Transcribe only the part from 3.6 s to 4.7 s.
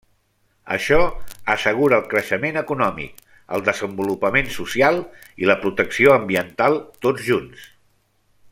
desenvolupament